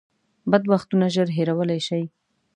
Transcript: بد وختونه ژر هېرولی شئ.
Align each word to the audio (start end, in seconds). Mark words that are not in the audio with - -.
بد 0.51 0.63
وختونه 0.71 1.05
ژر 1.15 1.27
هېرولی 1.37 1.79
شئ. 1.87 2.03